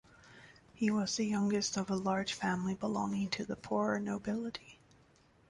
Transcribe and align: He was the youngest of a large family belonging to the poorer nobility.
He 0.73 0.89
was 0.89 1.15
the 1.15 1.25
youngest 1.27 1.77
of 1.77 1.91
a 1.91 1.95
large 1.95 2.33
family 2.33 2.73
belonging 2.73 3.29
to 3.29 3.45
the 3.45 3.55
poorer 3.55 3.99
nobility. 3.99 4.79